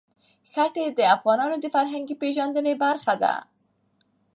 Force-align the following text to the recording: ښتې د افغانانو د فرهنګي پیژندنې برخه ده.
ښتې 0.51 0.83
د 0.89 0.99
افغانانو 1.15 1.55
د 1.61 1.65
فرهنګي 1.75 2.15
پیژندنې 2.21 2.73
برخه 2.83 3.13
ده. 3.23 3.33